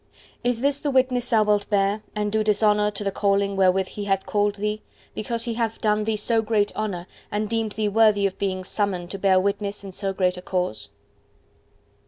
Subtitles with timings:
[0.43, 4.05] Is this the witness thou wilt bear, and do dishonour to the calling wherewith He
[4.05, 4.81] hath called thee,
[5.13, 9.11] because He hath done thee so great honour, and deemed thee worthy of being summoned
[9.11, 10.89] to bear witness in so great a cause?